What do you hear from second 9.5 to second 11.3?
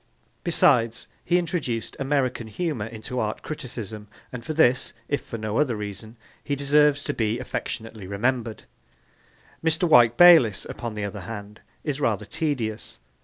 Mr. Wyke Bayliss, upon the other